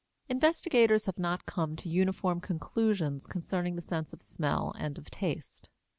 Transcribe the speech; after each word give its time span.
Investigators 0.27 1.05
have 1.05 1.19
not 1.19 1.45
come 1.45 1.75
to 1.75 1.87
uniform 1.87 2.41
conclusions 2.41 3.27
concerning 3.27 3.75
the 3.75 3.83
sense 3.83 4.13
of 4.13 4.21
smell 4.23 4.73
and 4.79 4.97
of 4.97 5.11
taste. 5.11 5.69